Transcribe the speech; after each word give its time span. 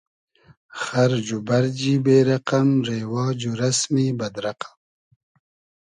خئرج 0.83 1.27
و 1.37 1.39
بئرجی 1.47 1.93
بې 2.03 2.17
رئقئم, 2.29 2.69
رېواج 2.89 3.39
و 3.49 3.53
رئسمی 3.61 4.07
بئد 4.19 4.35
رئقئم 4.45 4.75